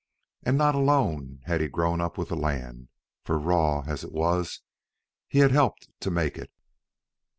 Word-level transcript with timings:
And 0.41 0.57
not 0.57 0.73
alone 0.73 1.41
had 1.45 1.61
he 1.61 1.67
grown 1.67 2.01
up 2.01 2.17
with 2.17 2.29
the 2.29 2.35
land, 2.35 2.87
for, 3.23 3.37
raw 3.37 3.81
as 3.85 4.03
it 4.03 4.11
was, 4.11 4.61
he 5.27 5.37
had 5.45 5.51
helped 5.51 5.89
to 5.99 6.09
make 6.09 6.39
it. 6.39 6.49